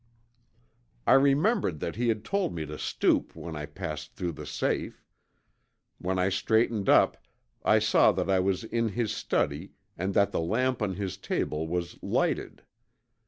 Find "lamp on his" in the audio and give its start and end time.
10.41-11.17